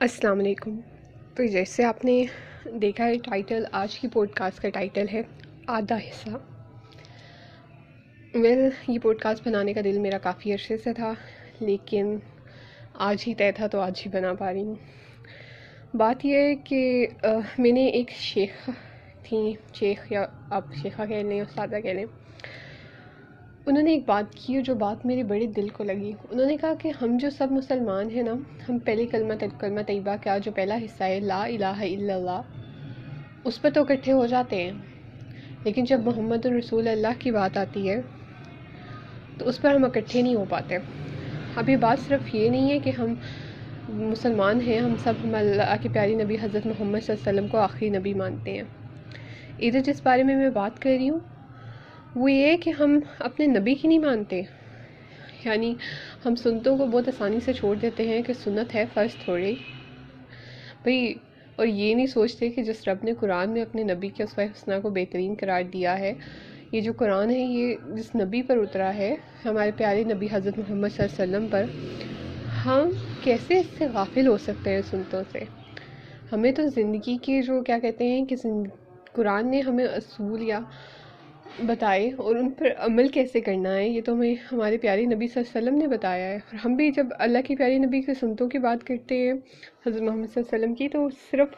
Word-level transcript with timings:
السلام 0.00 0.38
علیکم۔ 0.38 0.76
تو 1.34 1.44
جیسے 1.44 1.84
آپ 1.84 2.04
نے 2.04 2.24
دیکھا 2.82 3.06
ہے، 3.06 3.16
ٹائٹل 3.24 3.64
آج 3.72 3.98
کی 3.98 4.08
پوڈ 4.08 4.30
کاسٹ 4.30 4.60
کا 4.62 4.68
ٹائٹل 4.68 5.06
ہے، 5.12 5.22
آدھا 5.66 5.96
حصہ۔ 5.96 6.36
ویل 8.34 8.68
یہ 8.88 8.98
پوڈ 8.98 9.18
کاسٹ 9.18 9.46
بنانے 9.46 9.72
کا 9.72 9.80
دل 9.84 9.98
میرا 9.98 10.18
کافی 10.18 10.52
عرصے 10.52 10.76
سے 10.76 10.92
تھا، 10.92 11.12
لیکن 11.60 12.16
آج 13.08 13.24
ہی 13.26 13.34
طے 13.34 13.50
تھا 13.52 13.66
تو 13.66 13.80
آج 13.80 14.02
ہی 14.06 14.10
بنا 14.10 14.32
پا 14.34 14.52
رہی 14.52 14.62
ہوں۔ 14.62 14.74
بات 15.94 16.24
یہ 16.24 16.36
ہے 16.36 16.54
کہ 16.54 17.06
میں 17.58 17.72
نے 17.72 17.86
ایک 17.86 18.10
شیخ 18.10 18.70
تھیں 19.22 19.52
شیخ 19.74 20.12
یا 20.12 20.26
آپ 20.50 20.74
شیخہ 20.82 21.02
کہہ 21.08 21.28
لیں 21.28 21.40
استادہ 21.40 21.80
کہہ 21.82 21.90
لیں۔ 21.90 22.04
انہوں 23.66 23.82
نے 23.82 23.90
ایک 23.90 24.02
بات 24.06 24.34
کی 24.34 24.62
جو 24.62 24.74
بات 24.74 25.06
میرے 25.06 25.22
بڑے 25.22 25.46
دل 25.46 25.68
کو 25.68 25.84
لگی۔ 25.84 26.12
انہوں 26.30 26.46
نے 26.46 26.56
کہا 26.56 26.74
کہ 26.74 26.92
ہم 27.02 27.16
جو 27.20 27.30
سب 27.30 27.48
مسلمان 27.50 28.10
ہیں 28.10 28.22
نا، 28.22 28.32
ہم 28.68 28.78
پہلی 28.78 29.06
کلمہ 29.06 29.32
کلمہ 29.58 29.80
طیبہ 29.86 30.16
کا 30.24 30.38
جو 30.38 30.52
پہلا 30.52 30.76
حصہ 30.84 31.04
ہے، 31.04 31.20
لا 31.20 31.44
الہ 31.44 31.64
الا 31.64 32.14
اللہ، 32.14 32.40
اس 33.44 33.62
پہ 33.62 33.70
تو 33.70 33.80
اکٹھے 33.80 34.12
ہو 34.12 34.26
جاتے 34.26 34.62
ہیں۔ 34.62 34.72
لیکن 35.64 35.84
جب 35.84 36.00
محمد 36.04 36.46
الرسول 36.46 36.88
اللہ 36.88 37.12
کی 37.18 37.30
بات 37.30 37.56
آتی 37.56 37.90
ہے، 37.90 38.00
تو 39.38 39.48
اس 39.48 39.60
پر 39.60 39.74
ہم 39.74 39.84
اکٹھے 39.84 40.22
نہیں 40.22 40.34
ہو 40.34 40.44
پاتے۔ 40.48 40.76
اب 41.56 41.68
یہ 41.68 41.76
بات 41.76 42.08
صرف 42.08 42.34
یہ 42.34 42.48
نہیں 42.48 42.70
ہے 42.70 42.78
کہ 42.78 42.90
ہم 42.90 43.14
مسلمان 43.88 44.60
ہیں، 44.60 44.78
ہم 44.78 44.94
سب 45.02 45.12
ہم 45.24 45.34
اللہ 45.34 45.74
کی 45.82 45.88
پیاری 45.88 46.14
نبی 46.14 46.36
حضرت 46.42 46.66
محمد 46.66 46.98
صلی 47.00 47.14
اللہ 47.14 47.30
علیہ 47.30 47.40
وسلم 47.40 47.48
کو 47.48 47.58
آخری 47.58 47.88
نبی 47.88 48.14
مانتے 48.14 48.52
ہیں۔ 48.52 48.62
ادھر 49.58 49.80
جس 49.80 50.00
بارے 50.02 50.22
میں 50.22 50.36
میں 50.36 50.50
بات 50.50 50.82
کر 50.82 50.90
رہی 50.90 51.10
ہوں 51.10 51.18
وہ 52.16 52.32
یہ 52.32 52.46
ہے 52.46 52.56
کہ 52.56 52.70
ہم 52.70 52.98
اپنے 53.18 53.46
نبی 53.46 53.74
کی 53.74 53.88
نہیں 53.88 53.98
مانتے۔ 53.98 54.42
یعنی 55.44 55.74
ہم 56.24 56.34
سنتوں 56.34 56.78
کو 56.78 56.86
بہت 56.86 57.08
آسانی 57.08 57.40
سے 57.40 57.52
چھوڑ 57.52 57.76
دیتے 57.76 58.08
ہیں 58.08 58.22
کہ 58.22 58.32
سنت 58.32 58.74
ہے، 58.74 58.84
فرض 58.94 59.24
تھوڑی 59.24 59.54
بھئی 60.82 61.14
اور 61.56 61.66
یہ 61.66 61.94
نہیں 61.94 62.06
سوچتے 62.06 62.50
کہ 62.50 62.62
جس 62.62 62.88
رب 62.88 62.98
نے 63.02 63.12
قرآن 63.20 63.50
میں 63.50 63.62
اپنے 63.62 63.82
نبی 63.82 64.08
کے 64.08 64.22
اسوہ 64.22 64.44
حسنہ 64.44 64.74
کو 64.82 64.90
بہترین 64.90 65.34
قرار 65.40 65.62
دیا 65.62 65.98
ہے، 65.98 66.12
یہ 66.72 66.80
جو 66.80 66.92
قرآن 66.96 67.30
ہے، 67.30 67.40
یہ 67.40 67.74
جس 67.94 68.16
نبی 68.16 68.42
پر 68.42 68.56
اترا 68.56 68.94
ہے، 68.94 69.14
ہمارے 69.44 69.70
پیارے 69.76 70.04
نبی 70.04 70.26
حضرت 70.32 70.58
محمد 70.58 70.88
صلی 70.96 71.06
اللہ 71.08 71.22
علیہ 71.22 71.36
وسلم 71.36 71.46
پر، 71.50 71.64
ہم 72.64 72.88
کیسے 73.22 73.58
اس 73.58 73.66
سے 73.78 73.86
غافل 73.92 74.26
ہو 74.26 74.36
سکتے 74.36 74.70
ہیں 74.70 74.80
سنتوں 74.90 75.22
سے؟ 75.32 75.38
ہمیں 76.32 76.52
تو 76.52 76.66
زندگی 76.66 77.16
کے 77.22 77.42
جو 77.42 77.62
کیا 77.62 77.78
کہتے 77.78 78.08
ہیں 78.08 78.24
کہ 78.24 78.36
قرآن 79.12 79.50
نے 79.50 79.60
ہمیں 79.60 79.84
اصول 79.84 80.42
یا 80.42 80.60
بتائے 81.58 82.10
اور 82.16 82.36
ان 82.36 82.50
پر 82.50 82.66
عمل 82.78 83.08
کیسے 83.08 83.40
کرنا 83.40 83.74
ہے، 83.74 83.88
یہ 83.88 84.00
تو 84.02 84.12
ہمیں 84.12 84.34
ہمارے 84.52 84.78
پیاری 84.78 85.06
نبی 85.06 85.26
صلی 85.26 85.42
اللہ 85.42 85.58
علیہ 85.58 85.68
وسلم 85.68 85.90
نے 85.90 85.96
بتایا 85.96 86.28
ہے۔ 86.28 86.34
اور 86.34 86.58
ہم 86.64 86.74
بھی 86.74 86.90
جب 86.90 87.06
اللہ 87.18 87.38
کی 87.46 87.56
پیاری 87.56 87.78
نبی 87.78 88.00
کے 88.02 88.14
سنتوں 88.14 88.48
کی 88.48 88.58
بات 88.58 88.86
کرتے 88.86 89.18
ہیں، 89.18 89.32
حضرت 89.86 90.02
محمد 90.02 90.26
صلی 90.26 90.42
اللہ 90.42 90.54
علیہ 90.54 90.64
وسلم 90.64 90.74
کی، 90.74 90.88
تو 90.88 91.08
صرف 91.30 91.48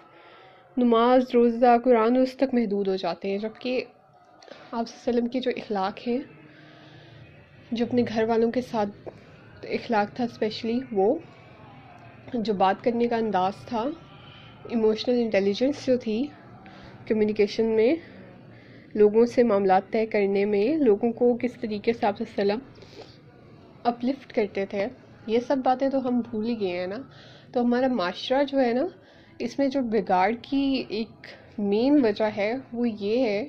نماز، 0.76 1.24
روزہ، 1.34 1.78
قرآن 1.84 2.16
اس 2.16 2.36
تک 2.36 2.54
محدود 2.54 2.88
ہو 2.88 2.96
جاتے 2.96 3.30
ہیں۔ 3.30 3.38
جبکہ 3.38 3.84
آپ 4.70 4.88
صلی 4.88 4.94
اللہ 4.96 5.10
علیہ 5.10 5.18
وسلم 5.18 5.26
کے 5.26 5.40
جو 5.40 5.50
اخلاق 5.56 6.08
ہیں، 6.08 6.18
جو 7.72 7.84
اپنے 7.84 8.02
گھر 8.08 8.24
والوں 8.24 8.50
کے 8.50 8.60
ساتھ 8.60 9.08
اخلاق 9.62 10.16
تھا 10.16 10.24
اسپیشلی 10.24 10.80
وہ، 10.92 11.14
جو 12.34 12.54
بات 12.54 12.84
کرنے 12.84 13.08
کا 13.08 13.16
انداز 13.16 13.52
تھا 13.66 13.84
ایموشنل 14.68 15.20
انٹیلیجنس 15.20 15.86
جو 15.86 15.96
تھی 15.96 16.26
کمیونیکیشن 17.08 17.66
میں 17.66 17.94
لوگوں 18.94 19.26
سے 19.26 19.42
معاملات 19.42 19.82
طے 19.90 20.06
کرنے 20.06 20.44
میں 20.44 20.76
لوگوں 20.76 21.12
کو 21.12 21.36
کس 21.40 21.52
طریقے 21.60 21.92
سے 21.92 22.06
آپ 22.06 22.20
وسلم 22.20 22.58
اپلفٹ 23.82 24.32
کرتے 24.32 24.66
تھے، 24.66 24.86
یہ 25.26 25.38
سب 25.46 25.56
باتیں 25.64 25.88
تو 25.88 26.08
ہم 26.08 26.20
بھول 26.30 26.46
ہی 26.46 26.60
گئے 26.60 26.78
ہیں 26.78 26.86
نا۔ 26.86 26.96
تو 27.52 27.60
ہمارا 27.60 27.86
معاشرہ 27.86 28.44
جو 28.44 28.60
ہے 28.60 28.72
نا، 28.72 28.86
اس 29.38 29.58
میں 29.58 29.68
جو 29.68 29.80
بگاڑ 29.82 30.32
کی 30.42 30.84
ایک 30.88 31.26
مین 31.58 32.04
وجہ 32.04 32.28
ہے، 32.36 32.54
وہ 32.72 32.88
یہ 32.88 33.24
ہے 33.24 33.46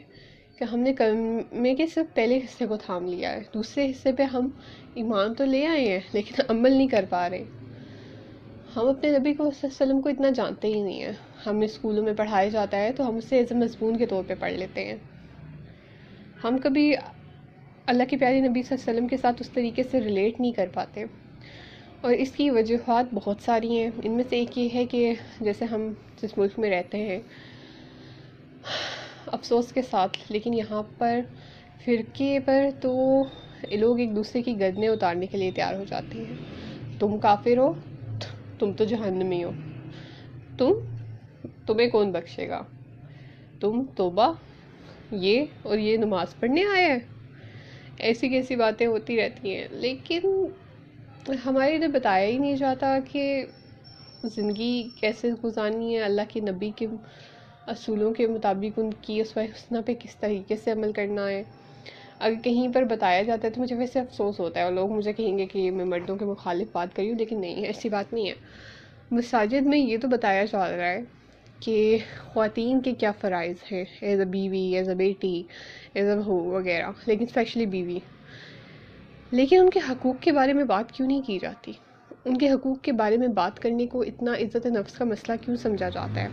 کہ 0.58 0.64
ہم 0.64 0.80
نے 0.80 0.94
کلمے 0.94 1.76
کے 1.76 1.88
صرف 1.88 2.16
پہلے 2.16 2.38
حصے 2.38 2.68
کو 2.68 2.78
تھام 2.78 3.06
لیا 3.06 3.32
ہے۔ 3.32 3.42
دوسرے 3.54 3.90
حصے 3.90 4.12
پہ 4.12 4.24
ہم 4.24 4.50
ایمان 4.94 5.34
تو 5.34 5.46
لے 5.46 5.66
آئے 5.68 5.88
ہیں، 5.88 6.00
لیکن 6.14 6.42
عمل 6.50 6.72
نہیں 6.72 6.88
کر 6.88 7.06
پا 7.10 7.30
رہے۔ 7.30 7.44
ہم 8.76 8.88
اپنے 8.88 9.18
نبی 9.18 9.34
کو 9.34 9.52
وسلم 9.64 10.02
کو 10.02 10.10
اتنا 10.10 10.30
جانتے 10.30 10.68
ہی 10.68 10.82
نہیں 10.82 11.04
ہیں۔ 11.04 11.12
ہمیں 11.46 11.68
اسکولوں 11.68 12.04
میں 12.04 12.14
پڑھایا 12.14 12.50
جاتا 12.50 12.78
ہے 12.78 12.92
تو 12.92 13.10
ہم 13.10 13.16
اسے 13.16 13.38
ایز 13.38 13.52
اے 13.52 13.58
مضمون 13.58 13.98
کے 13.98 14.06
طور 14.06 14.24
پہ 14.28 14.34
پڑھ 14.40 14.54
لیتے 14.54 14.86
ہیں۔ 14.86 14.96
ہم 16.44 16.58
کبھی 16.58 16.94
اللہ 17.86 18.04
کی 18.10 18.18
پیاری 18.18 18.40
نبی 18.40 18.64
صلی 18.64 18.76
اللہ 18.76 18.90
علیہ 18.90 18.94
وسلم 18.94 19.08
کے 19.08 19.18
ساتھ 19.18 19.36
اس 19.40 19.50
طریقے 19.50 19.84
سے 19.84 20.02
ریلیٹ 20.02 20.40
نہیں 20.40 20.52
کر 20.52 20.68
پاتے۔ 20.74 21.04
اور 22.02 22.14
اس 22.14 22.32
کی 22.32 22.50
وجوہات 22.50 23.06
بہت 23.14 23.38
ساری 23.42 23.78
ہیں۔ 23.78 23.90
ان 24.04 24.12
میں 24.12 24.24
سے 24.30 24.36
ایک 24.36 24.58
یہ 24.58 24.70
ہے 24.74 24.86
کہ 24.86 25.14
جیسے 25.40 25.66
ہم 25.66 25.94
جس 26.22 26.38
ملک 26.38 26.60
میں 26.60 26.70
رہتے 26.70 26.98
ہیں، 26.98 27.20
افسوس 29.26 29.72
کے 29.72 29.82
ساتھ، 29.82 30.18
لیکن 30.30 30.54
یہاں 30.54 30.84
پر 30.98 31.20
فرقے 31.86 32.40
پر 32.46 32.70
تو 32.82 33.24
لوگ 33.72 34.00
ایک 34.00 34.16
دوسرے 34.16 34.42
کی 34.42 34.60
گردنیں 34.60 34.88
اتارنے 34.88 35.26
کے 35.26 35.38
لیے 35.38 35.52
تیار 35.52 35.74
ہو 35.74 35.84
جاتے 35.88 36.18
ہیں۔ 36.18 36.36
تم 37.00 37.18
کافر 37.18 37.58
ہو، 37.58 37.74
تم 38.60 38.74
تو 38.74 38.86
جہنمی 38.86 39.44
ہو۔ 39.44 39.52
تم 40.58 40.74
تمہیں 41.66 41.88
کون 41.88 42.12
بخشے 42.12 42.50
گا؟ 42.50 42.62
تم 43.60 43.84
توبہ 43.96 44.34
یہ 45.12 45.46
اور 45.64 45.78
یہ 45.78 45.98
نماز 45.98 46.40
پڑھنے 46.40 46.64
آیا 46.64 46.88
ہے 46.88 47.00
ایسی 47.98 48.30
کیسی 48.30 48.56
باتیں 48.56 48.88
ہوتی 48.88 49.18
رہتی 49.18 49.56
ہیں۔ 49.56 49.68
لیکن 49.72 50.46
ہمارے 51.46 51.76
ادھر 51.76 51.88
بتایا 51.88 52.28
ہی 52.28 52.38
نہیں 52.38 52.56
جاتا 52.56 53.00
کہ 53.12 53.46
زندگی 54.24 54.90
کیسے 55.00 55.32
گزارنی 55.44 55.98
ہے، 55.98 56.02
اللہ 56.02 56.22
کے 56.30 56.40
نبی 56.40 56.72
کے 56.76 56.88
اصولوں 57.68 58.14
کے 58.14 58.28
مطابق 58.28 58.80
ان 58.80 58.90
کی 59.02 59.22
اس 59.22 59.38
حسنہ 59.38 59.78
پہ 59.86 59.94
کس 59.94 60.16
طریقے 60.16 60.56
سے 60.56 60.72
عمل 60.72 60.92
کرنا 60.92 61.30
ہے۔ 61.30 61.44
اگر 62.20 62.34
کہیں 62.44 62.74
پر 62.74 62.84
بتایا 62.84 63.22
جاتا 63.22 63.48
ہے 63.48 63.54
تو 63.54 63.62
مجھے 63.62 63.76
ویسے 63.76 64.00
افسوس 64.00 64.40
ہوتا 64.40 64.60
ہے۔ 64.60 64.66
اور 64.66 64.74
لوگ 64.74 64.92
مجھے 64.92 65.14
کہیں 65.14 65.38
گے 65.38 65.46
کہ 65.46 65.72
میں 65.72 65.86
مردوں 65.86 66.16
کے 66.16 66.26
مخالف 66.26 66.68
بات 66.72 66.96
کری 66.96 67.12
ہوں، 67.12 67.18
لیکن 67.18 67.42
نہیں، 67.42 67.56
ایسی 67.56 67.90
بات 67.90 68.14
نہیں 68.14 68.28
ہے۔ 68.28 68.34
مساجد 69.12 69.62
میں 69.62 69.78
یہ 69.78 69.98
تو 69.98 70.08
بتایا 70.08 70.46
جا 70.46 70.78
رہا 70.78 70.92
ہے 70.92 71.02
کہ 71.64 71.98
خواتین 72.20 72.82
کے 72.82 72.92
کیا 72.92 73.12
فرائض 73.12 73.56
ہیں 73.72 73.86
ایز 74.02 74.20
اے 74.20 74.26
بیوی 74.26 74.76
ایز 74.76 74.90
اے 74.90 74.96
بیٹی 74.96 75.44
ایز 75.94 76.10
اے 76.10 76.16
بہو 76.16 76.44
وغیرہ، 76.44 76.88
لیکن 77.06 77.24
اسپیشلی 77.24 77.66
بیوی۔ 77.66 78.00
لیکن 79.32 79.60
ان 79.60 79.70
کے 79.70 79.80
حقوق 79.90 80.16
کے 80.22 80.32
بارے 80.32 80.54
میں 80.54 80.64
بات 80.64 80.92
کیوں 80.92 81.08
نہیں 81.08 81.22
کی 81.22 81.40
جاتی؟ 81.42 81.72
ان 82.26 82.38
کے 82.38 82.52
حقوق 82.52 82.82
کے 82.82 82.92
بارے 82.92 83.18
میں 83.18 83.28
بات 83.28 83.60
کرنے 83.60 83.88
کو 83.88 84.02
اتنا 84.02 84.34
عزت 84.34 84.66
نفس 84.66 84.98
کا 84.98 85.06
مسئلہ 85.06 85.46
کیوں 85.46 85.56
سمجھا 85.56 85.90
جاتا 85.90 86.24
ہے؟ 86.24 86.28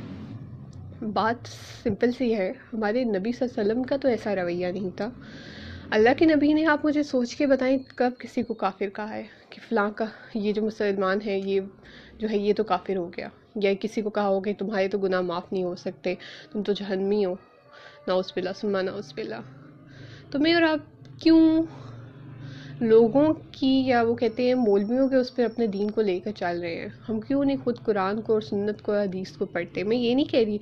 بات 1.12 1.48
سمپل 1.82 2.12
سی 2.12 2.36
ہے، 2.36 2.52
ہمارے 2.72 3.04
نبی 3.04 3.32
صلی 3.32 3.48
اللہ 3.48 3.60
علیہ 3.60 3.72
وسلم 3.72 3.82
کا 3.82 3.96
تو 3.96 4.08
ایسا 4.08 4.34
رویہ 4.34 4.66
نہیں 4.66 4.96
تھا۔ 4.96 5.10
اللہ 5.90 6.08
کے 6.18 6.24
نبی 6.24 6.52
نے 6.52 6.66
آپ 6.66 6.84
مجھے 6.84 7.02
سوچ 7.02 7.36
کے 7.36 7.46
بتائیں 7.46 7.78
کب 7.96 8.10
کسی 8.18 8.42
کو 8.42 8.54
کافر 8.54 8.88
کہا 8.88 9.14
ہے 9.14 9.22
کہ 9.50 9.60
فلاں 9.68 9.90
کا، 9.90 10.04
یہ 10.34 10.52
جو 10.52 10.62
مسلمان 10.62 11.18
ہے، 11.26 11.38
یہ 11.38 11.60
جو 12.18 12.30
ہے، 12.30 12.38
یہ 12.38 12.52
تو 12.52 12.64
کافر 12.64 12.96
ہو 12.96 13.10
گیا۔ 13.16 13.28
یا 13.54 13.72
کسی 13.80 14.02
کو 14.02 14.10
کہا 14.10 14.28
ہو 14.28 14.40
کہ 14.40 14.52
تمہارے 14.58 14.88
تو 14.88 14.98
گناہ 14.98 15.20
معاف 15.20 15.52
نہیں 15.52 15.62
ہو 15.62 15.74
سکتے، 15.74 16.14
تم 16.52 16.62
تو 16.62 16.72
جہنمی 16.72 17.24
ہو۔ 17.24 17.34
ناؤس 18.06 18.32
بلا 18.36 18.52
سما 18.52 18.82
ناؤس 18.82 19.12
بلا 19.16 19.40
تو 20.30 20.38
میں 20.38 20.54
اور 20.54 20.62
آپ 20.62 20.78
کیوں 21.20 21.62
لوگوں 22.80 23.34
کی 23.52 23.82
یا 23.86 24.02
وہ 24.02 24.14
کہتے 24.14 24.42
ہیں 24.42 24.54
مولویوں 24.54 25.08
کے 25.08 25.16
اس 25.16 25.36
پہ 25.36 25.44
اپنے 25.44 25.66
دین 25.66 25.90
کو 25.90 26.00
لے 26.00 26.20
کر 26.20 26.30
چل 26.36 26.60
رہے 26.60 26.74
ہیں؟ 26.74 26.88
ہم 27.08 27.20
کیوں 27.20 27.44
نہیں 27.44 27.56
خود 27.64 27.78
قرآن 27.78 28.20
کو 28.20 28.32
اور 28.32 28.40
سنت 28.40 28.82
کو 28.82 28.94
حدیث 28.94 29.32
کو 29.32 29.46
پڑھتے؟ 29.46 29.82
میں 29.82 29.96
یہ 29.96 30.14
نہیں 30.14 30.24
کہہ 30.24 30.44
رہی 30.44 30.58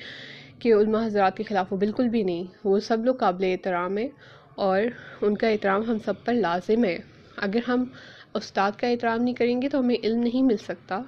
کہ 0.58 0.74
علماء 0.74 1.06
حضرات 1.06 1.36
کے 1.36 1.42
خلاف 1.42 1.72
وہ 1.72 1.78
بالکل 1.78 2.08
بھی 2.08 2.22
نہیں۔ 2.22 2.44
وہ 2.64 2.80
سب 2.80 3.04
لوگ 3.04 3.14
قابل 3.14 3.44
احترام 3.44 3.96
ہیں 3.96 4.08
اور 4.54 4.82
ان 5.20 5.36
کا 5.36 5.48
احترام 5.48 5.82
ہم 5.88 5.96
سب 6.04 6.14
پر 6.24 6.34
لازم 6.34 6.84
ہے۔ 6.84 6.98
اگر 7.36 7.60
ہم 7.68 7.84
استاد 8.34 8.72
کا 8.76 8.86
احترام 8.86 9.22
نہیں 9.22 9.34
کریں 9.34 9.62
گے 9.62 9.68
تو 9.68 9.78
ہمیں 9.78 9.96
علم 10.02 10.20
نہیں 10.20 10.42
مل 10.42 10.56
سکتا۔ 10.56 11.02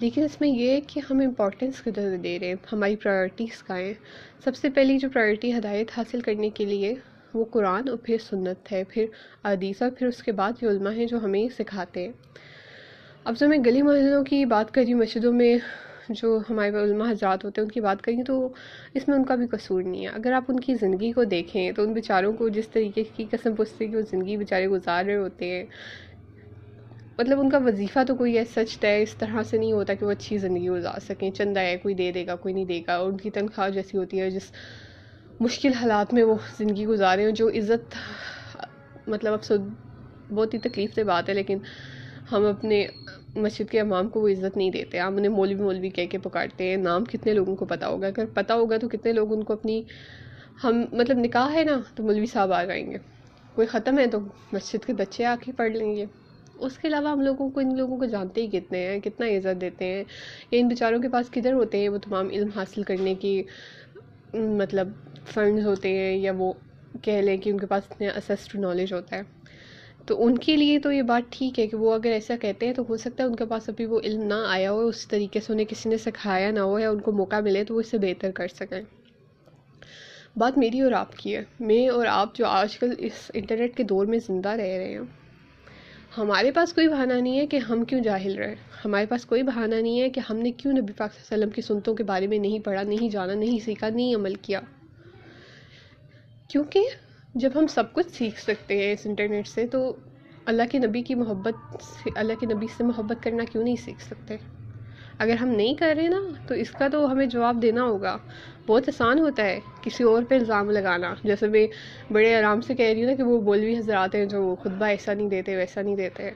لیکن 0.00 0.24
اس 0.24 0.40
میں 0.40 0.48
یہ 0.48 0.70
ہے 0.70 0.80
کہ 0.80 1.00
ہم 1.10 1.20
امپورٹنس 1.20 1.82
کدھر 1.82 2.16
دے 2.16 2.38
رہے 2.38 2.48
ہیں؟ 2.48 2.54
ہماری 2.72 2.96
پرائرٹیز 2.96 3.62
کا 3.62 3.78
ہیں؟ 3.78 3.94
سب 4.44 4.56
سے 4.56 4.70
پہلی 4.70 4.98
جو 4.98 5.08
پرائرٹی 5.12 5.52
ہدایت 5.52 5.90
حاصل 5.96 6.20
کرنے 6.20 6.50
کے 6.50 6.64
لیے 6.64 6.94
وہ 7.34 7.44
قرآن 7.44 7.88
اور 7.88 7.96
پھر 7.96 8.16
سنت 8.18 8.72
ہے، 8.72 8.84
پھر 8.84 9.04
عدیثہ 9.44 9.84
پھر 9.98 10.06
اس 10.06 10.22
کے 10.22 10.32
بعد 10.32 10.52
یہ 10.62 10.68
علماء 10.68 10.92
ہیں 10.92 11.06
جو 11.06 11.24
ہمیں 11.24 11.48
سکھاتے 11.58 12.04
ہیں۔ 12.04 12.12
اب 13.24 13.34
جو 13.40 13.48
میں 13.48 13.58
گلی 13.66 13.82
محلوں 13.82 14.24
کی 14.24 14.44
بات 14.44 14.74
کر 14.74 14.82
رہی 14.82 14.92
ہوں، 14.92 15.00
مسجدوں 15.00 15.32
میں 15.32 15.56
جو 16.08 16.38
ہمارے 16.50 16.68
علماء 16.68 17.10
حضرات 17.10 17.44
ہوتے 17.44 17.60
ہیں، 17.60 17.66
ان 17.66 17.72
کی 17.72 17.80
بات 17.80 18.02
کریں 18.02 18.22
تو 18.22 18.48
اس 18.94 19.08
میں 19.08 19.16
ان 19.16 19.24
کا 19.24 19.34
بھی 19.34 19.46
قصور 19.46 19.82
نہیں 19.82 20.02
ہے۔ 20.02 20.10
اگر 20.10 20.32
آپ 20.32 20.44
ان 20.48 20.60
کی 20.60 20.74
زندگی 20.74 21.12
کو 21.12 21.24
دیکھیں، 21.24 21.72
تو 21.72 21.82
ان 21.82 21.92
بیچاروں 21.92 22.32
کو 22.32 22.48
جس 22.48 22.68
طریقے 22.68 23.02
کی 23.16 23.24
قسم 23.30 23.54
پوچھتے 23.54 23.86
کہ 23.86 23.96
وہ 23.96 24.00
زندگی 24.00 24.36
بیچارے 24.36 24.68
گزار 24.68 25.04
رہے 25.04 25.16
ہوتے 25.16 25.50
ہیں 25.50 25.64
مطلب 27.18 27.40
ان 27.40 27.50
کا 27.50 27.58
وظیفہ 27.58 27.98
تو 28.06 28.14
کوئی 28.14 28.38
ایسا 28.38 28.64
سچ 28.66 28.84
ہے 28.84 29.02
اس 29.02 29.14
طرح 29.14 29.42
سے 29.42 29.58
نہیں 29.58 29.72
ہوتا 29.72 29.94
کہ 29.94 30.06
وہ 30.06 30.10
اچھی 30.10 30.38
زندگی 30.38 30.68
گزار 30.68 31.00
سکیں۔ 31.00 31.30
چندہ 31.30 31.60
ہے، 31.60 31.76
کوئی 31.76 31.94
دے 31.94 32.12
دے 32.12 32.26
گا، 32.26 32.34
کوئی 32.34 32.54
نہیں 32.54 32.64
دے 32.64 32.80
گا۔ 32.86 32.94
اور 32.96 33.08
ان 33.08 33.16
کی 33.16 33.30
تنخواہ 33.30 33.68
جیسی 33.68 33.98
ہوتی 33.98 34.20
ہے 34.20 34.30
جس 34.30 34.52
مشکل 35.40 35.72
حالات 35.72 36.14
میں 36.14 36.24
وہ 36.24 36.34
زندگی 36.58 36.86
گزارے 36.86 37.24
ہیں، 37.24 37.32
جو 37.32 37.48
عزت 37.48 37.94
مطلب 39.08 39.32
اب 39.32 39.44
سو 39.44 39.54
بہت 40.30 40.54
ہی 40.54 40.58
تکلیف 40.58 40.94
سے 40.94 41.04
بات 41.04 41.28
ہے، 41.28 41.34
لیکن 41.34 41.58
ہم 42.32 42.46
اپنے 42.46 42.86
مسجد 43.36 43.70
کے 43.70 43.80
امام 43.80 44.08
کو 44.08 44.20
وہ 44.20 44.28
عزت 44.28 44.56
نہیں 44.56 44.70
دیتے۔ 44.70 44.98
ہم 44.98 45.16
انہیں 45.16 45.32
مولوی 45.32 45.62
مولوی 45.62 45.90
کہہ 45.90 46.06
کے 46.06 46.18
پکارتے 46.18 46.68
ہیں۔ 46.70 46.76
نام 46.76 47.04
کتنے 47.04 47.32
لوگوں 47.32 47.56
کو 47.56 47.64
پتہ 47.64 47.84
ہوگا؟ 47.84 48.06
اگر 48.06 48.24
پتہ 48.34 48.52
ہوگا 48.52 48.76
تو 48.76 48.88
کتنے 48.88 49.12
لوگ 49.12 49.32
ان 49.32 49.42
کو 49.42 49.52
اپنی 49.52 49.82
ہم 50.64 50.84
مطلب 50.92 51.18
نکاح 51.18 51.52
ہے 51.52 51.64
نا، 51.64 51.80
تو 51.94 52.02
مولوی 52.02 52.26
صاحب 52.26 52.52
آ 52.52 52.64
جائیں 52.64 52.90
گے۔ 52.90 52.96
کوئی 53.54 53.66
ختم 53.66 53.98
ہے 53.98 54.06
تو 54.06 54.18
مسجد 54.52 54.84
کے 54.84 54.92
بچے 54.92 55.24
آ 55.24 55.34
کے 55.44 55.52
پڑھ 55.52 55.72
لیں 55.72 55.96
گے۔ 55.96 56.04
اس 56.58 56.78
کے 56.78 56.88
علاوہ 56.88 57.08
ہم 57.08 57.20
لوگوں 57.20 57.50
کو 57.50 57.60
ان 57.60 57.76
لوگوں 57.76 57.96
کو 57.96 58.04
جانتے 58.04 58.42
ہی 58.42 58.46
کتنے 58.46 58.88
ہیں، 58.88 59.00
کتنا 59.00 59.26
عزت 59.26 59.60
دیتے 59.60 59.84
ہیں۔ 59.84 60.04
یا 60.50 60.60
ان 60.60 60.68
بیچاروں 60.68 61.02
کے 61.02 61.08
پاس 61.08 61.30
کدھر 61.30 61.52
ہوتے 61.52 61.78
ہیں، 61.78 61.88
وہ 61.88 61.98
تمام 61.98 62.28
علم 62.28 62.48
حاصل 62.56 62.82
کرنے 62.82 63.14
کی 63.14 63.42
مطلب 64.34 64.88
فنڈز 65.26 65.66
ہوتے 65.66 65.88
ہیں 65.88 66.16
یا 66.16 66.32
وہ 66.36 66.52
کہہ 67.02 67.12
لیں 67.12 67.36
کہ 67.36 67.50
ان 67.50 67.58
کے 67.58 67.66
پاس 67.66 67.82
اتنے 67.90 68.08
اسسڈ 68.08 68.54
نالج 68.54 68.92
ہوتا 68.92 69.16
ہے۔ 69.16 69.22
تو 70.06 70.24
ان 70.24 70.38
کے 70.38 70.56
لیے 70.56 70.78
تو 70.78 70.92
یہ 70.92 71.02
بات 71.02 71.22
ٹھیک 71.30 71.58
ہے 71.58 71.66
کہ 71.66 71.76
وہ 71.76 71.94
اگر 71.94 72.10
ایسا 72.10 72.36
کہتے 72.40 72.66
ہیں 72.66 72.74
تو 72.74 72.84
ہو 72.88 72.96
سکتا 72.96 73.22
ہے 73.22 73.28
ان 73.28 73.36
کے 73.36 73.44
پاس 73.44 73.68
ابھی 73.68 73.84
وہ 73.84 74.00
علم 74.00 74.22
نہ 74.22 74.34
آیا 74.46 74.70
ہو، 74.70 74.86
اس 74.86 75.08
طریقے 75.08 75.40
سے 75.40 75.52
انہیں 75.52 75.66
کسی 75.66 75.88
نے 75.88 75.98
سکھایا 75.98 76.50
نہ 76.50 76.60
ہو 76.60 76.78
یا 76.78 76.90
ان 76.90 77.00
کو 77.00 77.12
موقع 77.12 77.40
ملے 77.40 77.64
تو 77.64 77.74
وہ 77.74 77.80
اسے 77.80 77.98
بہتر 77.98 78.30
کر 78.30 78.46
سکیں۔ 78.48 78.82
بات 80.36 80.58
میری 80.58 80.80
اور 80.80 80.92
آپ 80.92 81.16
کی 81.16 81.36
ہے۔ 81.36 81.44
میں 81.60 81.88
اور 81.88 82.06
آپ 82.06 82.36
جو 82.36 82.46
آج 82.46 82.78
کل 82.78 82.94
اس 82.98 83.30
انٹرنیٹ 83.34 83.76
کے 83.76 83.82
دور 83.82 84.06
میں 84.06 84.18
زندہ 84.26 84.48
رہ 84.48 84.78
رہے 84.78 84.92
ہیں۔ 84.92 85.27
ہمارے 86.16 86.50
پاس 86.50 86.72
کوئی 86.72 86.88
بہانہ 86.88 87.12
نہیں 87.12 87.38
ہے 87.38 87.46
کہ 87.46 87.56
ہم 87.56 87.84
کیوں 87.84 88.00
جاہل 88.00 88.34
رہے۔ 88.34 88.54
ہمارے 88.84 89.06
پاس 89.06 89.26
کوئی 89.26 89.42
بہانہ 89.42 89.74
نہیں 89.74 90.00
ہے 90.00 90.10
کہ 90.10 90.20
ہم 90.30 90.36
نے 90.36 90.52
کیوں 90.52 90.72
نبی 90.72 90.92
پاک 90.92 91.12
صلی 91.12 91.22
اللہ 91.22 91.34
علیہ 91.34 91.44
وسلم 91.44 91.50
کی 91.50 91.62
سنتوں 91.62 91.94
کے 91.94 92.04
بارے 92.04 92.26
میں 92.26 92.38
نہیں 92.38 92.58
پڑھا، 92.58 92.82
نہیں 92.82 93.08
جانا، 93.08 93.34
نہیں 93.34 93.64
سیکھا، 93.64 93.88
نہیں 93.88 94.14
عمل 94.14 94.34
کیا۔ 94.34 94.60
کیونکہ 96.48 96.84
جب 97.34 97.50
ہم 97.54 97.66
سب 97.66 97.92
کچھ 97.92 98.12
سیکھ 98.12 98.40
سکتے 98.40 98.84
ہیں 98.84 98.92
اس 98.92 99.06
انٹرنیٹ 99.06 99.48
سے، 99.48 99.66
تو 99.66 99.96
اللہ 100.44 100.62
کے 100.70 100.78
نبی 100.78 101.02
کی 101.02 101.14
محبت 101.14 101.54
سے، 101.82 102.10
اللہ 102.16 102.32
کے 102.40 102.46
نبی 102.46 102.66
سے 102.76 102.84
محبت 102.84 103.22
کرنا 103.22 103.44
کیوں 103.52 103.64
نہیں 103.64 103.76
سیکھ 103.84 104.02
سکتے؟ 104.02 104.36
اگر 105.18 105.34
ہم 105.34 105.48
نہیں 105.48 105.74
کر 105.74 105.94
رہے 105.98 106.08
نا، 106.08 106.20
تو 106.48 106.54
اس 106.54 106.70
کا 106.70 106.88
تو 106.88 107.12
ہمیں 107.12 107.26
جواب 107.26 107.62
دینا 107.62 107.82
ہوگا۔ 107.82 108.16
بہت 108.66 108.88
آسان 108.88 109.18
ہوتا 109.18 109.44
ہے 109.44 109.60
کسی 109.82 110.04
اور 110.04 110.22
پہ 110.28 110.34
الزام 110.34 110.70
لگانا۔ 110.70 111.14
جیسے 111.24 111.46
میں 111.46 111.66
بڑے 112.12 112.34
آرام 112.34 112.60
سے 112.60 112.74
کہہ 112.74 112.86
رہی 112.86 113.02
ہوں 113.02 113.10
نا 113.10 113.16
کہ 113.16 113.22
وہ 113.22 113.40
بولوی 113.40 113.78
حضرات 113.78 114.14
ہیں 114.14 114.24
جو 114.24 114.54
خطبہ 114.60 114.84
ایسا 114.84 115.14
نہیں 115.14 115.28
دیتے، 115.28 115.56
ویسا 115.56 115.82
نہیں 115.82 115.96
دیتے۔ 115.96 116.30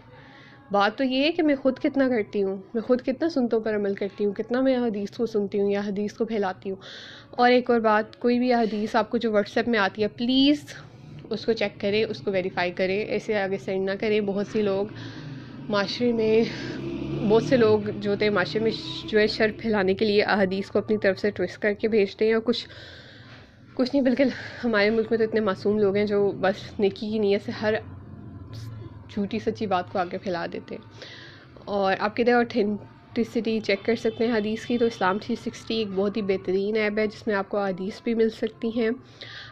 بات 0.71 0.99
تو 0.99 1.05
یہ 1.05 1.25
ہے 1.25 1.33
کہ 1.33 1.43
میں 1.43 1.55
خود 1.55 1.79
کتنا 1.79 2.09
کرتی 2.09 2.43
ہوں، 2.43 2.57
میں 2.75 2.83
خود 2.83 3.03
کتنا 3.03 3.29
سنتوں 3.29 3.61
پر 3.61 3.77
عمل 3.77 3.95
کرتی 3.95 4.25
ہوں، 4.25 4.33
کتنا 4.33 4.61
میں 4.61 4.77
حدیث 4.77 5.11
کو 5.11 5.27
سنتی 5.27 5.61
ہوں 5.61 5.71
یا 5.71 5.81
حدیث 5.81 6.13
کو 6.13 6.25
پھیلاتی 6.25 6.71
ہوں۔ 6.71 6.77
اور 7.31 7.51
ایک 7.51 7.71
اور 7.71 7.81
بات، 7.81 8.21
کوئی 8.21 8.39
بھی 8.39 8.55
حدیث 8.55 8.97
آپ 8.97 9.11
کو 9.11 9.19
جو 9.19 9.33
واٹس 9.33 9.57
ایپ 9.57 9.69
میں 9.69 9.79
آتی 9.79 10.03
ہے، 10.03 10.09
پلیز 10.09 10.65
اس 11.31 11.47
کو 11.47 11.53
چیک 11.53 11.81
کریں، 11.81 12.05
اس 12.05 12.21
کو 12.21 12.31
ویریفائی 12.31 12.71
کریں۔ 12.71 13.01
ایسے 13.01 13.39
آگے 13.39 13.59
سینڈ 13.59 13.91
نہ 13.91 13.95
کریں، 14.01 14.21
بہت 14.21 14.47
سی 14.47 14.63
لوگ 14.63 14.87
معاشرے 15.69 16.13
میں 16.13 16.45
بہت 17.23 17.45
سے 17.45 17.57
لوگ 17.57 17.81
جو 17.97 18.11
ہوتے 18.11 18.25
ہیں 18.25 18.33
معاشرے 18.33 18.61
میں 18.61 18.71
جو 19.05 19.19
ہے 19.19 19.27
شر 19.29 19.51
پھیلانے 19.59 19.95
کے 19.95 20.05
لیے 20.05 20.23
احادیث 20.25 20.71
کو 20.71 20.79
اپنی 20.79 20.99
طرف 20.99 21.19
سے 21.19 21.31
ٹویسٹ 21.31 21.59
کر 21.59 21.73
کے 21.75 21.89
بھیجتے 21.89 22.27
ہیں 22.27 22.35
اور 22.35 22.43
کچھ 22.45 22.67
کچھ 23.77 23.91
نہیں، 23.95 24.05
بلکہ 24.05 24.25
ہمارے 24.65 24.91
ملک 24.91 25.07
میں 25.11 25.19
تو 25.19 25.25
اتنے 25.25 25.41
معصوم 25.41 25.79
لوگ 25.79 25.97
ہیں 25.97 26.05
جو 26.07 26.19
بس 26.41 26.57
نیکی 26.79 27.11
کی 27.11 27.19
نیت 27.19 27.45
سے 27.45 27.53
ہر 27.53 27.75
جھوٹی 29.11 29.39
سچی 29.39 29.67
بات 29.67 29.91
کو 29.91 29.99
آگے 29.99 30.19
پھیلا 30.19 30.45
دیتے 30.53 30.75
ہیں۔ 30.75 30.83
اور 31.69 31.95
آپ 31.99 32.17
کدھر 32.17 32.35
اوتھینٹسٹی 33.13 33.59
چیک 33.61 33.85
کر 33.85 33.97
سکتے 33.97 34.27
ہیں 34.27 34.33
حدیث 34.33 34.65
کی 34.67 34.77
تو 34.79 34.85
اسلام 34.85 35.19
تھری 35.19 35.35
سکسٹی 35.37 35.75
ایک 35.75 35.89
بہت 35.95 36.17
ہی 36.17 36.23
بہترین 36.23 36.77
ایپ 36.77 36.99
ہے 36.99 37.07
جس 37.07 37.27
میں 37.27 37.35
آپ 37.35 37.49
کو 37.49 37.59
حدیث 37.59 38.01
بھی 38.03 38.15
مل 38.15 38.31
سکتی 38.31 38.69
ہیں 38.77 38.91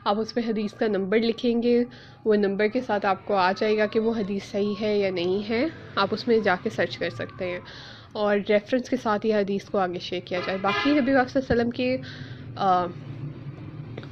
آپ 0.05 0.21
اس 0.21 0.35
پہ 0.35 0.41
حدیث 0.47 0.75
کا 0.75 0.87
نمبر 0.87 1.19
لکھیں 1.19 1.63
گے 1.63 1.83
وہ 2.25 2.35
نمبر 2.37 2.67
کے 2.67 2.81
ساتھ 2.81 3.07
آپ 3.07 3.27
کو 3.27 3.35
آ 3.37 3.51
جائے 3.53 3.77
گا 3.79 3.87
کہ 3.87 4.01
وہ 4.01 4.13
حدیث 4.17 4.51
صحیح 4.53 4.75
ہے 4.81 4.97
یا 4.99 5.11
نہیں 5.11 5.49
ہے 5.49 5.65
آپ 5.97 6.15
اس 6.15 6.27
میں 6.29 6.39
جا 6.39 6.55
کے 6.63 6.71
سرچ 6.71 6.97
کر 6.99 7.11
سکتے 7.11 7.51
ہیں 7.51 7.61
اور 8.13 8.37
ریفرنس 8.49 8.89
کے 8.91 8.97
ساتھ 8.97 9.27
یہ 9.27 9.35
حدیث 9.35 9.65
کو 9.65 9.79
آگے 9.79 9.99
شیئر 9.99 10.21
کیا 10.27 10.41
جائے 10.47 10.59
باقی 10.63 10.91
نبی 10.91 11.13
صلی 11.13 11.19
اللہ 11.19 11.29
علیہ 11.35 11.53
وسلم 11.53 11.71
کے 11.71 11.97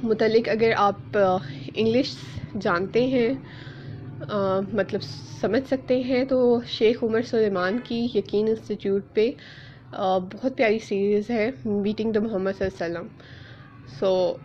متعلق 0.03 0.49
اگر 0.49 0.71
آپ 0.77 1.17
انگلش 1.17 2.15
جانتے 2.59 3.05
ہیں 3.07 3.33
مطلب 4.73 5.01
سمجھ 5.41 5.67
سکتے 5.67 5.99
ہیں 6.03 6.23
تو 6.25 6.59
شیخ 6.67 7.03
عمر 7.03 7.21
سلیمان 7.21 7.77
کی 7.83 8.07
یقین 8.15 8.47
انسٹیٹیوٹ 8.47 9.03
پہ 9.13 9.29
بہت 9.91 10.57
پیاری 10.57 10.79
سیریز 10.79 11.29
ہے 11.29 11.49
میٹنگ 11.65 12.11
دا 12.11 12.19
محمد 12.19 12.51
صلی 12.57 12.67
اللہ 12.67 12.85
علیہ 12.85 12.99
وسلم۔ 12.99 13.07
سو 13.99 14.37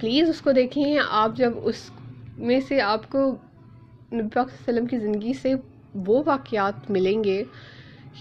پلیز 0.00 0.28
اس 0.28 0.40
کو 0.40 0.52
دیکھیں۔ 0.52 0.98
آپ 1.10 1.36
جب 1.36 1.52
اس 1.62 1.90
میں 2.38 2.60
سے 2.68 2.80
آپ 2.80 3.08
کو 3.08 3.18
نبی 4.12 4.28
پاک 4.34 4.48
صلی 4.48 4.64
اللہ 4.66 4.70
علیہ 4.70 4.72
وسلم 4.72 4.86
کی 4.86 4.98
زندگی 4.98 5.32
سے 5.32 5.54
وہ 5.94 6.22
واقعات 6.26 6.90
ملیں 6.90 7.24
گے 7.24 7.42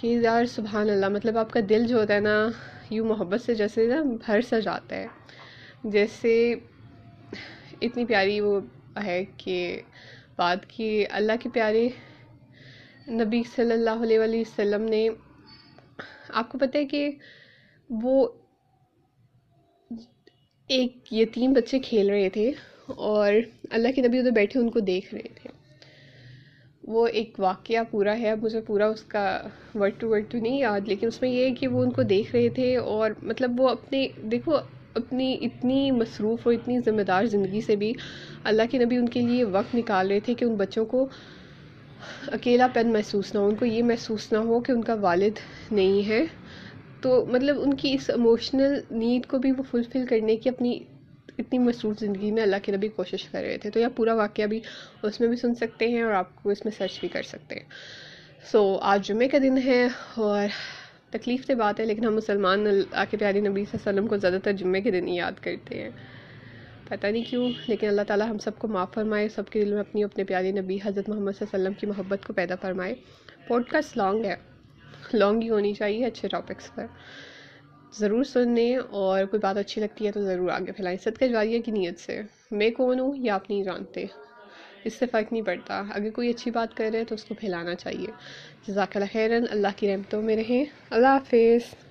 کہ 0.01 0.07
یار 0.07 0.45
سبحان 0.45 0.89
اللہ 0.89 1.09
مطلب 1.09 1.37
آپ 1.37 1.51
کا 1.51 1.59
دل 1.69 1.85
جو 1.87 1.99
ہوتا 1.99 2.13
ہے 2.13 2.19
نا، 2.19 2.35
یوں 2.89 3.05
محبت 3.05 3.41
سے 3.41 3.55
جیسے 3.55 3.87
نا 3.87 4.01
بھر 4.25 4.41
سا 4.41 4.59
جاتا 4.59 4.95
ہے۔ 4.95 5.07
جیسے 5.83 6.53
اتنی 7.81 8.05
پیاری 8.05 8.39
وہ 8.41 8.59
ہے 9.03 9.23
کہ 9.37 9.81
بات 10.41 10.67
کہ 10.69 10.87
اللہ 11.11 11.41
کے 11.41 11.49
پیارے 11.53 11.87
نبی 13.13 13.41
صلی 13.55 13.71
اللہ 13.71 14.03
علیہ 14.03 14.19
وآلہ 14.19 14.39
وسلم 14.39 14.83
نے 14.89 15.07
آپ 16.33 16.51
کو 16.51 16.57
پتہ 16.57 16.77
ہے 16.77 16.85
کہ 16.85 17.09
وہ 17.89 18.27
ایک 20.69 21.13
یتیم 21.13 21.53
بچے 21.53 21.79
کھیل 21.79 22.09
رہے 22.09 22.29
تھے 22.29 22.51
اور 23.07 23.33
اللہ 23.69 23.91
کے 23.95 24.01
نبی 24.01 24.19
ادھر 24.19 24.31
بیٹھے 24.31 24.59
ان 24.59 24.69
کو 24.69 24.79
دیکھ 24.79 25.13
رہے 25.13 25.33
تھے۔ 25.35 25.49
وہ 26.83 27.05
ایک 27.07 27.39
واقعہ 27.39 27.83
پورا 27.91 28.17
ہے 28.17 28.29
اب 28.31 28.43
مجھے 28.43 28.61
پورا 28.61 28.85
اس 28.87 29.01
کا 29.07 29.25
ورڈ 29.75 29.99
ٹو 29.99 30.09
ورڈ 30.09 30.25
تو 30.31 30.37
نہیں 30.37 30.57
یاد، 30.59 30.87
لیکن 30.87 31.07
اس 31.07 31.21
میں 31.21 31.29
یہ 31.29 31.43
ہے 31.45 31.51
کہ 31.55 31.67
وہ 31.67 31.83
ان 31.83 31.91
کو 31.91 32.03
دیکھ 32.05 32.35
رہے 32.35 32.49
تھے 32.55 32.75
اور 32.93 33.11
مطلب 33.23 33.59
وہ 33.61 33.67
اپنے، 33.69 34.07
دیکھو 34.31 34.57
اپنی، 34.93 35.37
اتنی 35.41 35.91
مصروف 35.91 36.39
اور 36.43 36.53
اتنی 36.53 36.79
ذمہ 36.79 37.01
دار 37.01 37.25
زندگی 37.25 37.61
سے 37.61 37.75
بھی 37.75 37.93
اللہ 38.43 38.61
کے 38.71 38.77
نبی 38.77 38.97
ان 38.97 39.09
کے 39.09 39.21
لیے 39.21 39.43
وقت 39.43 39.75
نکال 39.75 40.07
رہے 40.07 40.19
تھے 40.19 40.33
کہ 40.33 40.45
ان 40.45 40.55
بچوں 40.55 40.85
کو 40.85 41.07
اکیلا 42.27 42.67
پن 42.73 42.93
محسوس 42.93 43.33
نہ 43.33 43.39
ہو، 43.39 43.47
ان 43.47 43.55
کو 43.55 43.65
یہ 43.65 43.83
محسوس 43.83 44.31
نہ 44.31 44.37
ہو 44.37 44.59
کہ 44.59 44.71
ان 44.71 44.83
کا 44.83 44.93
والد 44.93 45.39
نہیں 45.71 46.09
ہے۔ 46.09 46.25
تو 47.01 47.25
مطلب 47.25 47.61
ان 47.61 47.73
کی 47.73 47.93
اس 47.93 48.09
اموشنل 48.09 48.79
نیڈ 48.91 49.27
کو 49.27 49.37
بھی 49.37 49.51
وہ 49.51 49.63
فلفل 49.71 50.05
کرنے 50.05 50.35
کی 50.35 50.49
اپنی 50.49 50.79
اتنی 51.37 51.59
مصروف 51.59 51.99
زندگی 51.99 52.31
میں 52.31 52.43
اللہ 52.43 52.55
کے 52.63 52.71
نبی 52.71 52.87
کوشش 52.87 53.23
کر 53.23 53.41
رہے 53.41 53.57
تھے۔ 53.57 53.69
تو 53.69 53.79
یہ 53.79 53.87
پورا 53.95 54.13
واقعہ 54.13 54.45
بھی 54.45 54.59
اس 55.03 55.19
میں 55.19 55.27
بھی 55.27 55.37
سن 55.37 55.55
سکتے 55.55 55.87
ہیں 55.87 56.01
اور 56.01 56.13
آپ 56.13 56.43
کو 56.43 56.49
اس 56.49 56.65
میں 56.65 56.71
سرچ 56.77 56.99
بھی 56.99 57.07
کر 57.07 57.23
سکتے 57.23 57.55
ہیں۔ 57.55 57.65
سو 58.51 58.77
آج 58.81 59.07
جمعے 59.07 59.27
کا 59.27 59.37
دن 59.37 59.57
ہے 59.65 59.87
اور 60.15 60.47
تکلیف 61.11 61.45
سے 61.45 61.55
بات 61.55 61.79
ہے، 61.79 61.85
لیکن 61.85 62.05
ہم 62.05 62.15
مسلمان 62.15 62.67
اللہ 62.67 63.03
کے 63.09 63.17
پیاری 63.17 63.39
نبی 63.41 63.65
صلی 63.65 63.77
اللہ 63.77 63.89
علیہ 63.89 63.99
وسلم 63.99 64.07
کو 64.07 64.17
زیادہ 64.17 64.37
تر 64.43 64.51
جمعے 64.51 64.81
کے 64.81 64.91
دن 64.91 65.07
ہی 65.07 65.15
یاد 65.15 65.31
کرتے 65.41 65.83
ہیں۔ 65.83 65.89
پتہ 66.89 67.07
نہیں 67.07 67.23
کیوں، 67.29 67.51
لیکن 67.67 67.87
اللہ 67.87 68.01
تعالیٰ 68.07 68.29
ہم 68.29 68.37
سب 68.37 68.59
کو 68.59 68.67
معاف 68.67 68.93
فرمائے، 68.93 69.29
سب 69.29 69.49
کے 69.49 69.65
دل 69.65 69.71
میں 69.71 69.79
اپنی 69.79 70.03
اپنے 70.03 70.23
پیارے 70.23 70.51
نبی 70.51 70.77
حضرت 70.85 71.09
محمد 71.09 71.31
صلی 71.31 71.47
اللہ 71.53 71.55
علیہ 71.55 71.67
وسلم 71.67 71.73
کی 71.73 71.87
محبت 71.87 72.27
کو 72.27 72.33
پیدا 72.33 72.55
فرمائے۔ 72.55 72.95
پوڈ 73.47 73.63
کاسٹ 73.69 73.97
لانگ 73.97 74.25
ہے 74.25 74.35
لانگ 75.13 75.41
ہی 75.41 75.49
ہونی 75.49 75.73
چاہیے 75.73 76.05
اچھے 76.05 76.27
ٹاپکس 76.27 76.75
پر۔ 76.75 76.85
ضرور 77.93 78.23
سننے 78.23 78.77
اور 78.77 79.25
کوئی 79.25 79.39
بات 79.39 79.57
اچھی 79.57 79.81
لگتی 79.81 80.05
ہے 80.05 80.11
تو 80.11 80.21
ضرور 80.21 80.49
آگے 80.49 80.71
پھیلائیں۔ 80.71 80.97
صدقہ 81.03 81.25
جواریہ 81.25 81.61
کی 81.61 81.71
نیت 81.71 81.99
سے۔ 81.99 82.21
میں 82.51 82.69
کون 82.69 82.99
ہوں؟ 82.99 83.11
یا 83.15 83.35
آپ 83.35 83.49
نہیں 83.49 83.63
جانتے۔ 83.63 84.05
اس 84.83 84.93
سے 84.93 85.05
فرق 85.11 85.33
نہیں 85.33 85.43
پڑتا۔ 85.43 85.83
اگر 85.89 86.09
کوئی 86.09 86.29
اچھی 86.29 86.51
بات 86.51 86.77
کر 86.77 86.89
رہے 86.93 87.03
تو 87.03 87.15
اس 87.15 87.23
کو 87.23 87.33
پھیلانا 87.33 87.75
چاہیے۔ 87.75 88.07
جزاک 88.67 88.97
اللہ 88.97 89.13
خیرن 89.13 89.43
اللہ 89.49 89.67
کی 89.75 89.93
رحمتوں 89.93 90.21
میں 90.21 90.35
رہیں 90.35 90.65
اللہ 90.89 91.07
حافظ۔ 91.07 91.85